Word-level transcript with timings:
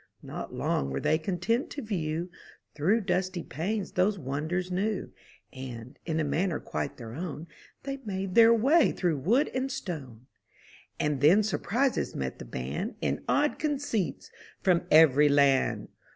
Not 0.23 0.51
long 0.51 0.89
were 0.89 0.99
they 0.99 1.19
content 1.19 1.69
to 1.69 1.81
view 1.83 2.31
Through 2.73 3.01
dusty 3.01 3.43
panes 3.43 3.91
those 3.91 4.17
wonders 4.17 4.71
new; 4.71 5.11
And, 5.53 5.99
in 6.07 6.19
a 6.19 6.23
manner 6.23 6.59
quite 6.59 6.97
their 6.97 7.13
own. 7.13 7.45
They 7.83 7.97
made 7.97 8.33
their 8.33 8.51
way 8.51 8.93
through 8.93 9.19
wood 9.19 9.49
and 9.53 9.71
stone. 9.71 10.25
And 10.99 11.21
then 11.21 11.43
surprises 11.43 12.15
met 12.15 12.39
the 12.39 12.45
band. 12.45 12.95
In 13.01 13.23
odd 13.29 13.59
conceits 13.59 14.31
from 14.63 14.87
every 14.89 15.29
land. 15.29 15.89